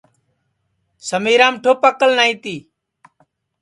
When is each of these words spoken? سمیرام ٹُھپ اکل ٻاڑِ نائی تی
سمیرام 1.09 1.53
ٹُھپ 1.63 1.81
اکل 1.89 1.99
ٻاڑِ 1.99 2.11
نائی 2.17 2.33
تی 2.43 2.55